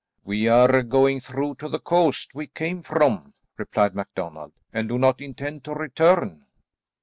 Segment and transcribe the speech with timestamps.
[0.23, 5.21] "We are going through to the coast we came from," replied MacDonald, "and do not
[5.21, 6.47] intend to return."